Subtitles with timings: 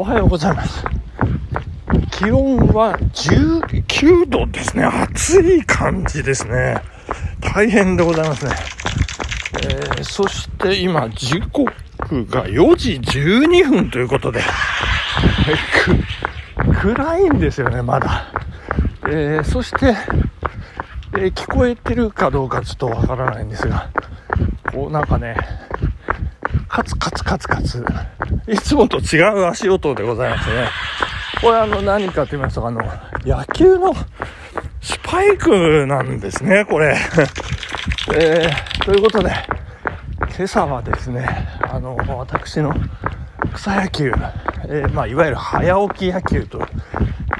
[0.00, 0.84] おはようございます。
[2.12, 4.84] 気温は19度ですね。
[4.84, 6.80] 暑い感じですね。
[7.40, 8.52] 大変でございますね。
[9.54, 11.64] えー、そして今、時刻
[12.26, 14.40] が4時12分ということで、
[16.80, 18.32] 暗いんですよね、まだ。
[19.08, 19.96] えー、そして、
[21.14, 23.90] えー、聞こえてるかどうかちょっとわからないんですが、
[24.72, 25.36] こうなんかね、
[26.68, 27.84] カツカツカツカツ、
[28.48, 30.68] いつもと違う足音でございますね。
[31.42, 32.80] これあの何かと言いますと、あの、
[33.24, 33.94] 野球の
[34.80, 36.96] スパイクなんですね、これ。
[38.16, 39.30] えー、ということで、
[40.34, 41.28] 今朝はですね、
[41.60, 42.74] あの、私の
[43.52, 44.12] 草野球、
[44.68, 46.66] えー、まあ、いわゆる早起き野球と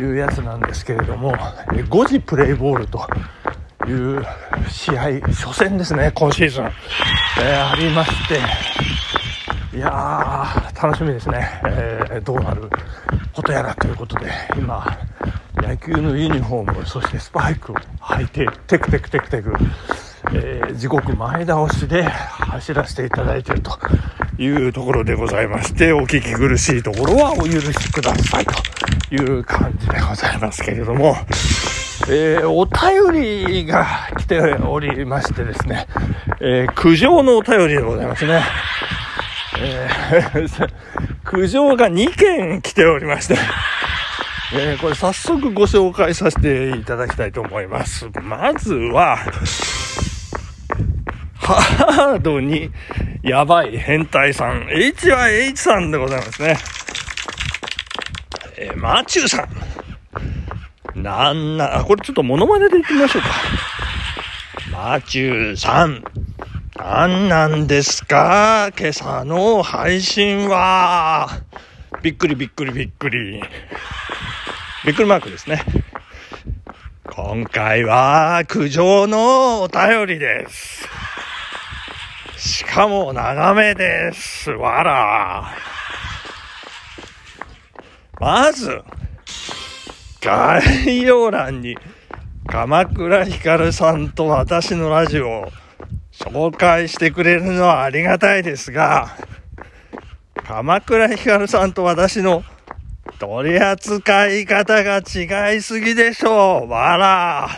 [0.00, 1.32] いうやつなんですけれども、
[1.72, 3.08] え5時プレイボールと
[3.86, 4.24] いう
[4.68, 8.40] 試合、初戦ですね、今シーズン、えー、ありまして、
[9.74, 12.70] いやー、楽しみですね、えー、どうなる
[13.34, 14.98] ことやらということで、今、
[15.56, 19.52] 野球のユニフォーム、そしてスパイクを履いて、テクテクテクテク、
[20.32, 23.78] えー、時刻前倒しで走らせていただいていると
[24.38, 31.14] いうところでございまして、お聞き苦しいところはお許しくださいという感じでございますけれども、
[32.08, 35.86] えー、お便りが来ておりましてですね、
[36.40, 38.42] えー、苦情のお便りでございますね。
[39.60, 40.70] えー、
[41.24, 43.36] 苦情が2件来ておりまして、
[44.54, 48.08] えー、これ早速ご紹介させていただきたいと思います。
[48.22, 49.18] まずは、
[51.40, 52.70] ハードに
[53.22, 54.68] やばい変態さん。
[54.70, 56.56] H は H さんでございますね。
[58.56, 59.46] えー、マチューさ
[60.94, 61.02] ん。
[61.02, 63.28] なんな、これちょっとモノマネで言ってみましょうか。
[64.72, 66.02] マチューさん。
[66.78, 68.70] 何なんですか？
[68.78, 71.28] 今朝の配信は。
[72.02, 73.42] びっくりびっくりびっくり。
[74.86, 75.64] びっくりマークですね。
[77.04, 80.88] 今回は苦情のお便りです。
[82.36, 84.52] しかも長めです。
[84.52, 85.56] わら。
[88.20, 88.82] まず、
[90.20, 91.76] 概要欄に
[92.46, 95.50] 鎌倉ひかるさんと私のラジオ
[96.18, 99.16] 紹介してくれるのはありがたいですが、
[100.34, 102.42] 鎌倉ひかるさんと私の
[103.18, 106.70] 取り扱い方が違いすぎでしょう。
[106.70, 107.48] わら。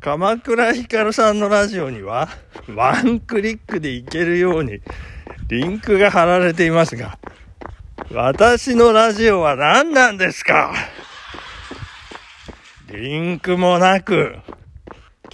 [0.00, 2.28] 鎌倉ひかるさんのラジオには、
[2.74, 4.80] ワンクリックでいけるように、
[5.48, 7.18] リンクが貼られていますが、
[8.12, 10.72] 私のラジオは何なんですか？
[12.88, 14.36] リンクもなく、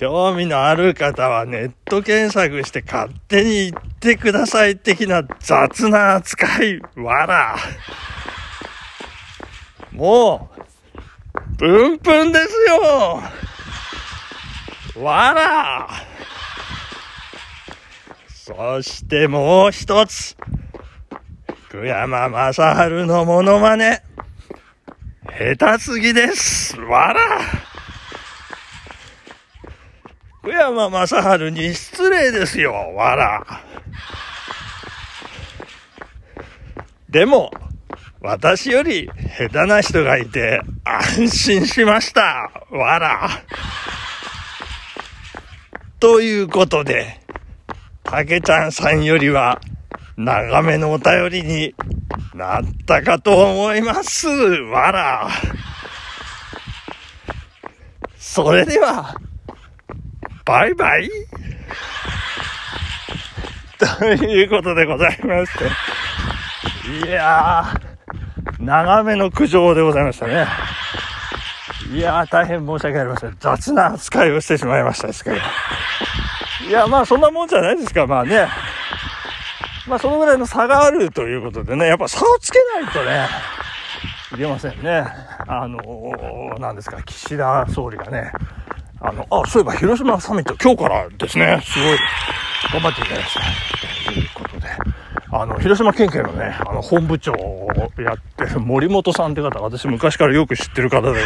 [0.02, 7.56] 興味のある方はネット検索して勝手に言ってください的な雑な扱い、わら。
[9.92, 10.50] も
[11.54, 12.52] う、プンプンです
[14.96, 15.88] よわら
[18.26, 20.36] そしてもう一つ。
[21.68, 24.02] 福山雅治のモノマネ。
[25.56, 26.76] 下手すぎです。
[26.80, 27.20] わら
[30.42, 31.08] 福山雅
[31.38, 33.44] 治に失礼ですよ、わら。
[37.10, 37.50] でも、
[38.20, 43.28] 私より下手な人がいて安心しました、わら。
[45.98, 47.20] ということで、
[48.04, 49.60] たけちゃんさんよりは
[50.16, 51.74] 長めのお便りに
[52.34, 55.28] なったかと思います、わら。
[58.16, 59.16] それでは、
[60.44, 61.08] バイバイ
[63.78, 65.64] ということでございまして。
[67.06, 70.46] いやー、長めの苦情でございましたね。
[71.92, 73.36] いやー、大変申し訳ありません。
[73.38, 75.36] 雑な扱いをしてしまいましたですけど。
[76.68, 78.48] いや、まあそんなもんじゃないですか、まあね。
[79.86, 83.28] まあそのぐらいの差があるということでね、やっぱ差をつけないとね、
[84.32, 85.04] いけませんね。
[85.46, 88.32] あのー、なんですか、岸田総理がね、
[89.04, 91.98] あの、あ、そういえば広島サミット今日からですね、すごい。
[92.72, 93.42] 頑張っていただきたい。
[94.14, 94.68] ということで、
[95.32, 97.68] あの、広島県警のね、あの、本部長を
[97.98, 101.20] やってる森本さんって方、私昔からよく知ってる方で、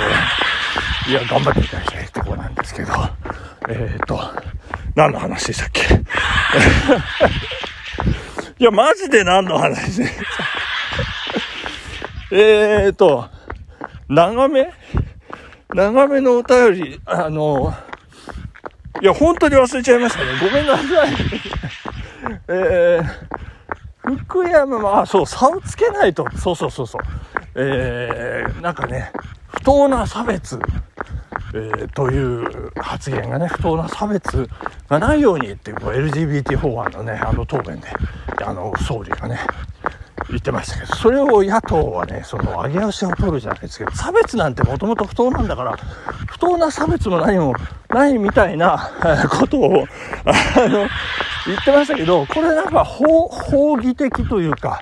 [1.09, 2.93] いや、頑張っていただきたいところなんですけど、
[3.69, 4.19] えっ、ー、と、
[4.95, 5.83] 何の話でしたっけ？
[8.59, 10.11] いや、マジで何の話でし
[12.31, 12.33] た？
[12.35, 13.29] えっと、
[14.09, 14.71] 長め？
[15.77, 17.75] 長めのお便り、あの、
[19.03, 20.31] いや、本当に忘れちゃいましたね。
[20.41, 21.15] ごめんなさい。
[22.49, 27.03] えー、福山も、あ、そう、差をつけないと、そうそうそうそう。
[27.57, 29.13] えー、なんかね、
[29.49, 30.59] 不当な差別、
[31.53, 34.49] えー、という発言がね、不当な差別
[34.89, 37.89] がないようにっていう、LGBT 法案のね、あの答弁で、
[38.43, 39.41] あの、総理がね、
[40.29, 45.77] 言ってましたけど、それを野党はね、その上げ足を取るじゃないですけど、差別なんてもともと不当なんだから、
[46.27, 47.55] 不当な差別も何も
[47.91, 48.91] ないみたいな
[49.31, 49.87] ことを、
[50.25, 50.89] あの、
[51.47, 54.81] 言ってましたけど、これなんか法、法義的というか、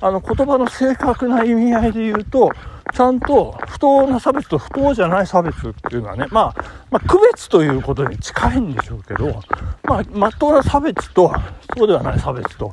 [0.00, 2.50] あの言葉の正確な意味合いで言うと、
[2.94, 9.42] ちゃんと不当な差別と不当じゃない差別っていうのはね、まあ、まあ、区別ということに近いんでしょうけど、
[9.82, 11.34] まあ、まっとうな差別と、
[11.76, 12.72] そうではない差別と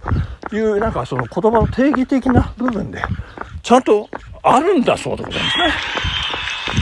[0.54, 3.02] いう、なんかその言葉の定義的な部分で、
[3.64, 4.08] ちゃんと
[4.44, 5.64] あるんだそうでございますね。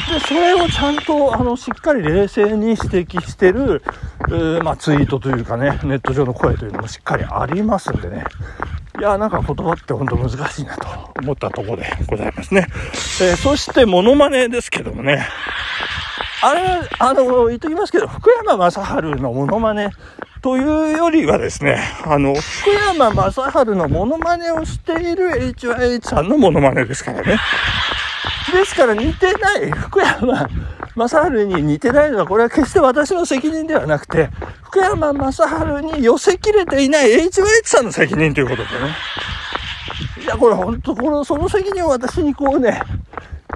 [0.10, 3.82] で、それをちゃんと、あの、しっかり冷静に指摘してる、
[4.64, 8.26] まあ、ツイートというかね、ネット上の声というのもしっかりありますんでね。
[9.00, 10.88] いや、なんか言葉って本当難しいなと
[11.22, 12.68] 思ったところでございますね。
[13.22, 15.26] えー、そして、モノマネですけどもね。
[16.42, 19.90] あれ、あの、言っときますけど、福山雅治のモノマネ
[20.42, 23.42] というよりはですね、あの、福山雅治
[23.72, 27.38] のモノマネをしている HYH さんのモノマネですからね。
[28.52, 30.50] ですから似てない、福山
[31.08, 34.30] 雅治に似てないのは、これは決して私の責任ではなくて、
[34.64, 37.32] 福山雅治に寄せきれていない HYH
[37.64, 38.96] さんの責任ということでね。
[40.24, 42.82] いや、これ本当、この、その責任を私にこうね、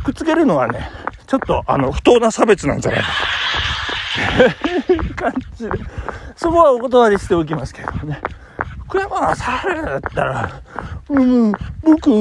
[0.03, 0.89] くっつけるのはね、
[1.27, 3.07] ちょっと、あの、不当な差別なんじゃないか
[5.15, 5.71] 感じで、
[6.35, 8.21] そこはお断りしておきますけどね。
[8.87, 9.41] 福山雅治
[9.85, 10.61] だったら、
[11.09, 11.51] うん、
[11.81, 12.11] 僕、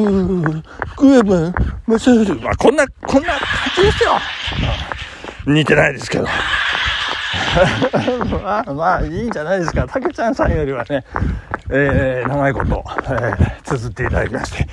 [0.92, 1.52] 福山
[1.88, 3.38] 雅治、まあ、こんな、こんな感
[3.76, 4.12] じですよ。
[5.46, 6.24] 似てないですけど。
[8.42, 9.86] まあまあいいんじゃないですか。
[9.86, 11.04] たけちゃんさんよりはね、
[11.70, 14.66] えー、長いこと、えー、綴っていただきまして、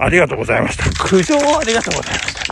[0.00, 0.84] ありがとうございました。
[1.04, 2.42] 苦情をありがとうございました。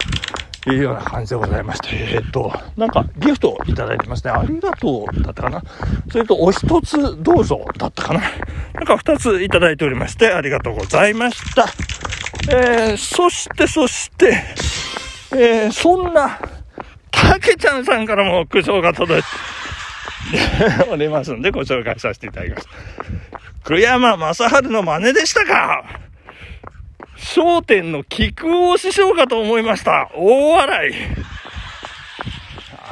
[0.69, 4.31] いうような感じでございまして、えー、っと、なんかギフトいただいてますね。
[4.31, 5.63] ありがとうだったかな。
[6.11, 8.21] それと、お一つどうぞだったかな。
[8.75, 11.67] なんか二ついただいておりまして、ありがとうございました。
[12.51, 14.43] えー、そして、そして、
[15.33, 16.39] えー、そんな、
[17.41, 19.29] けちゃんさんからも苦情が届いて
[20.91, 22.69] おりますんで、ご紹介させていただきます。
[23.65, 25.85] 福山雅治の真似でしたか
[27.17, 30.11] 商店の菊王師匠かと思いました。
[30.15, 30.95] 大笑い。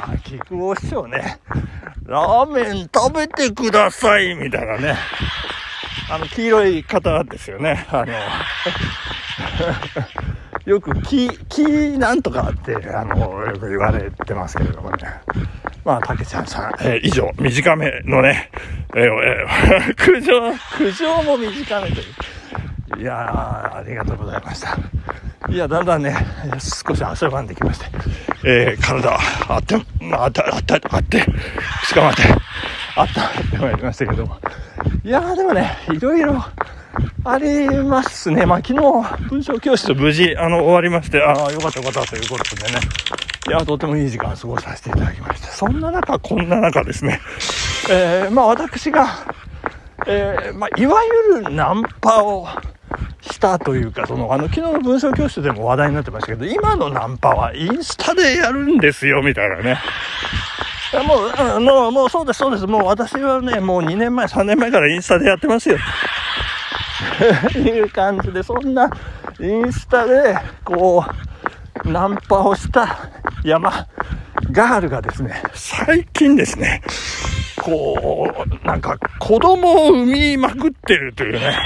[0.01, 1.39] あ、菊王師匠ね。
[2.05, 4.95] ラーメン食べてください、みたいなね。
[6.11, 7.85] あの、黄色い方ですよね。
[7.89, 8.13] あの、
[10.69, 11.63] よく木、木
[11.97, 14.97] なんとかって、あの、よく言われてますけれどもね。
[15.83, 18.51] まあ、竹ちゃんさん、えー、以上、短めのね、
[18.95, 20.31] えー、えー、 苦情、
[20.77, 22.03] 苦情も短めとい
[22.99, 23.01] う。
[23.01, 24.77] いやー、ありがとうございました。
[25.49, 26.15] いや、だんだんね、
[26.59, 27.85] 少し汗ばんできまして、
[28.43, 29.11] えー、体、
[29.47, 31.25] あって、あって、あって、あって、
[31.87, 32.21] しかまって、
[32.95, 34.37] あったってまいりましたけども。
[35.03, 36.45] いやー、でもね、いろいろ、
[37.25, 38.45] ありますね。
[38.45, 42.79] まあ、昨日、文章教室無事、あの、終わりまして、ああ、よかったよかったということでね。
[43.47, 45.47] いや、とてもいい時間を過ごさせていただきました。
[45.47, 47.19] そんな中、こんな中ですね。
[47.89, 49.07] えー、まあ、私が、
[50.07, 50.99] えー、まあ、いわ
[51.33, 52.47] ゆるナンパを
[53.21, 59.79] したというか、その、あの、昨日の文章教室でも話題になってましたけど、今のナンパはインスタでやるんですよ、みたいなね。
[61.05, 62.65] もう、あの、もうそうです、そうです。
[62.65, 65.77] もう私はね、もう2年前、3年前からインスタでやってますよ。
[67.55, 68.89] いう感じで、そんな
[69.39, 71.05] インスタで、こ
[71.85, 73.09] う、ナンパをした
[73.43, 73.87] 山、
[74.51, 76.81] ガールがですね、最近ですね、
[77.61, 81.57] こう、なんか子供を産みまくってるというね、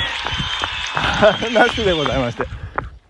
[0.93, 2.45] 話でございまして。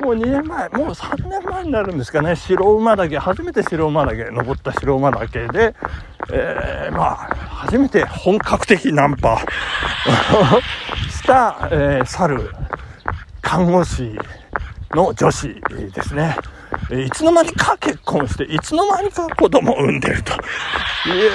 [0.03, 5.73] もう2年前、もう3年前になるんですかね、白馬岳、初めて白馬岳、登った白馬岳で、
[6.29, 9.39] えー、まあ、初めて本格的ナンパ
[11.23, 12.51] した、えー、猿、
[13.41, 14.11] 看護師
[14.93, 15.47] の女子
[15.93, 16.35] ですね。
[16.91, 21.31] いつの間にか結婚して、いつの間にか子供を産んでるという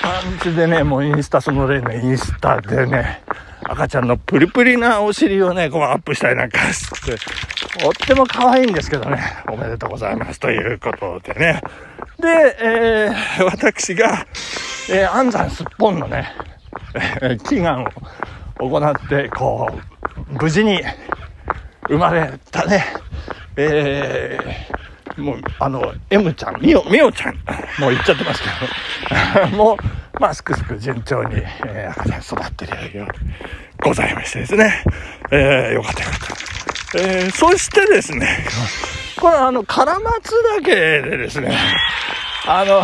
[0.00, 3.22] 感じでね、もうインスタ、その例のインスタでね、
[3.64, 7.16] 赤ちゃんのプリプリなお尻をね、こうアップしたりなんかして、
[7.80, 9.18] とっても可愛いんですけどね、
[9.50, 11.60] おめでとうございますということでね。
[12.20, 14.24] で、えー、私が、
[14.88, 16.32] えー、安産すっぽんのね、
[17.20, 17.88] え祈願を
[18.68, 20.80] 行って、こう、無事に
[21.88, 22.84] 生まれたね、
[23.56, 27.34] えー、もう、あの、M ちゃん、みお、みおちゃん、
[27.78, 28.48] もう言っちゃってますけ
[29.50, 29.76] ど、もう、
[30.20, 33.08] まあ、すくすく順調に、えー、赤ちゃん育ってるよう。
[33.82, 34.84] ございましてですね。
[35.32, 36.20] えー、よかったよかっ
[36.92, 36.98] た。
[36.98, 38.46] えー、そしてですね、
[39.20, 40.00] これあの、唐松
[40.62, 41.56] 岳でですね、
[42.46, 42.82] あの、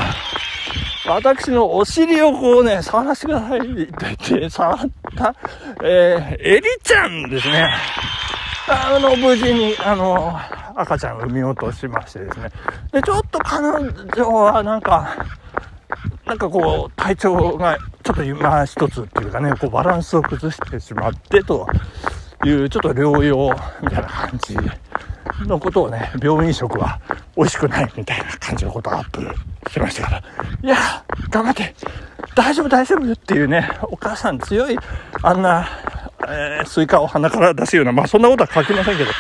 [1.07, 3.69] 私のお尻をこうね、触らせてくださいって
[4.31, 5.35] 言って、触った、
[5.83, 7.69] えー、エリちゃんですね。
[8.69, 10.39] あの、無事に、あの、
[10.75, 12.51] 赤ちゃんを産み落としましてですね。
[12.93, 15.27] で、ちょっと彼女はなんか、
[16.27, 21.67] なんかこう、体調がちょっと今一つっていうかね、こうバランスを崩してしまってと
[22.45, 23.51] いう、ちょっと療養
[23.83, 24.57] みたいな感じ
[25.47, 27.01] のことをね、病院食は
[27.37, 30.23] 美味しくないみたいな感じのことをアップしましたから、
[30.63, 30.77] いや、
[31.31, 31.75] 頑張って、
[32.39, 34.79] 大丈夫大丈夫っていうね、お母さん強い、
[35.23, 35.69] あんな、
[36.29, 39.11] えースイカを鼻から出すような、まあそんなことは書きませんけど、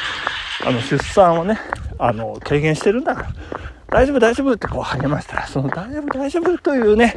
[0.64, 1.58] あの、出産をね、
[1.98, 3.28] あの、軽減してるんだから、
[3.90, 7.16] 大丈夫大丈夫ってこう励ましたら、その大丈夫大丈夫というね、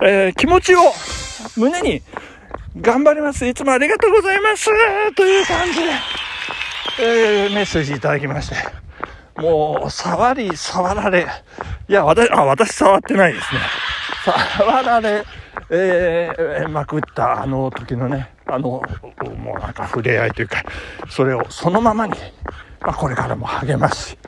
[0.00, 0.78] えー気持ちを
[1.58, 2.00] 胸に
[2.80, 3.46] 頑張ります。
[3.46, 4.64] いつもありがとうございます
[5.14, 5.90] という感じで、
[7.02, 8.56] えーメッセージいただきまして、
[9.42, 11.26] もう、触り、触られ、
[11.86, 13.60] いや、私、あ、私触ってないですね。
[14.56, 15.24] 触られ、
[15.70, 18.82] えーまくったあの時のね、あの、も
[19.56, 20.62] うなんか触れ合いというか、
[21.08, 22.14] それをそのままに、
[22.80, 24.18] まあ、これからも励まし、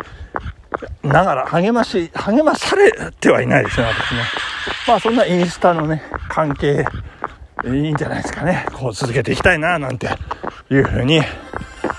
[1.03, 4.23] ながら励まし、励まされてはいないですね、私ね。
[4.87, 6.85] まあそんなインスタのね、関係、
[7.65, 8.67] いいんじゃないですかね。
[8.73, 10.09] こう続けていきたいな、なんて
[10.71, 11.21] いうふうに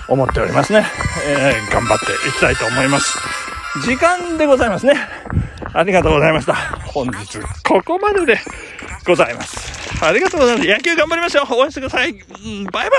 [0.08, 0.84] 思っておりますね。
[1.26, 3.18] えー頑張っていきたいと思います。
[3.84, 4.94] 時間でございますね。
[5.72, 6.81] ありがとうございました。
[6.92, 8.38] 本日、ここまでで
[9.06, 10.04] ございます。
[10.04, 10.68] ありがとうございます。
[10.68, 11.54] 野球頑張りましょう。
[11.54, 12.12] 応援してください。
[12.12, 12.90] バイバイ